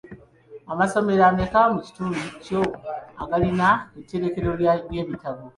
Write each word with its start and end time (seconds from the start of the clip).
Amasomero 0.71 1.23
ameka 1.29 1.61
mu 1.73 1.79
kiundu 1.93 2.23
kio 2.43 2.61
agatalina 3.21 3.67
tterekero 4.05 4.49
lya 4.61 4.73
bitabo? 5.09 5.41